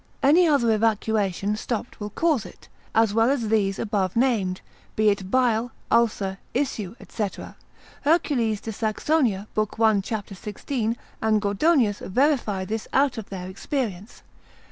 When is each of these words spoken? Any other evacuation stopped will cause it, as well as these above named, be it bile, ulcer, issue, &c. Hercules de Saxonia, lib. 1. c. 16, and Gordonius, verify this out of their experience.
Any 0.23 0.47
other 0.47 0.71
evacuation 0.73 1.55
stopped 1.55 1.99
will 1.99 2.09
cause 2.09 2.43
it, 2.43 2.67
as 2.95 3.13
well 3.13 3.29
as 3.29 3.49
these 3.49 3.77
above 3.77 4.15
named, 4.15 4.61
be 4.95 5.09
it 5.09 5.29
bile, 5.29 5.71
ulcer, 5.91 6.39
issue, 6.55 6.95
&c. 7.07 7.29
Hercules 8.01 8.61
de 8.61 8.71
Saxonia, 8.71 9.45
lib. 9.55 9.75
1. 9.77 10.03
c. 10.03 10.15
16, 10.33 10.97
and 11.21 11.39
Gordonius, 11.39 11.99
verify 11.99 12.65
this 12.65 12.87
out 12.91 13.19
of 13.19 13.29
their 13.29 13.47
experience. 13.47 14.23